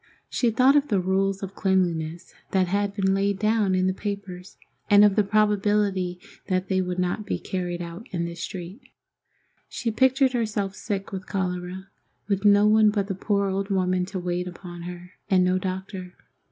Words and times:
She 0.29 0.49
thought 0.49 0.75
of 0.75 0.87
the 0.87 0.99
rules 0.99 1.43
of 1.43 1.53
cleanliness 1.53 2.33
that 2.49 2.65
had 2.65 2.95
been 2.95 3.13
laid 3.13 3.37
down 3.37 3.75
in 3.75 3.85
the 3.85 3.93
papers, 3.93 4.57
and 4.89 5.05
of 5.05 5.15
the 5.15 5.23
probability 5.23 6.19
that 6.47 6.69
they 6.69 6.81
would 6.81 6.97
not 6.97 7.23
be 7.23 7.37
carried 7.37 7.83
out 7.83 8.07
in 8.09 8.25
this 8.25 8.41
street. 8.41 8.81
She 9.69 9.91
pictured 9.91 10.33
herself 10.33 10.73
sick 10.73 11.11
with 11.11 11.27
cholera, 11.27 11.89
with 12.27 12.45
no 12.45 12.65
one 12.65 12.89
but 12.89 13.09
the 13.09 13.13
poor 13.13 13.47
old 13.47 13.69
woman 13.69 14.03
to 14.05 14.17
wait 14.17 14.47
upon 14.47 14.81
her, 14.89 15.11
and 15.29 15.43
no 15.43 15.59
doctor. 15.59 16.15